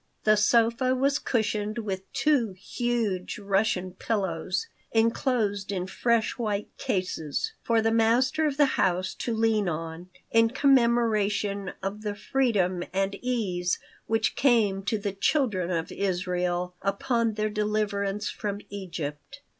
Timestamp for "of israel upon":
15.69-17.35